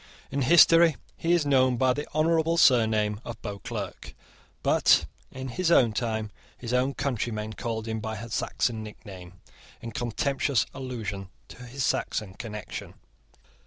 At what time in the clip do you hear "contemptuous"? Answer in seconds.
9.91-10.65